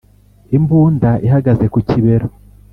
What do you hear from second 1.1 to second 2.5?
ihagaze ku kibero